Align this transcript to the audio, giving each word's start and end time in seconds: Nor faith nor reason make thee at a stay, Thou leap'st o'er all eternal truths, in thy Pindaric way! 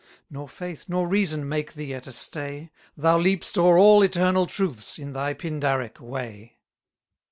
Nor 0.31 0.49
faith 0.49 0.85
nor 0.89 1.07
reason 1.07 1.47
make 1.47 1.73
thee 1.73 1.93
at 1.93 2.07
a 2.07 2.11
stay, 2.11 2.71
Thou 2.97 3.19
leap'st 3.19 3.55
o'er 3.55 3.77
all 3.77 4.01
eternal 4.01 4.47
truths, 4.47 4.97
in 4.97 5.13
thy 5.13 5.35
Pindaric 5.35 5.99
way! 5.99 6.57